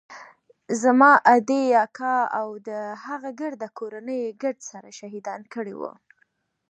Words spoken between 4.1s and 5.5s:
يې ګرد سره شهيدان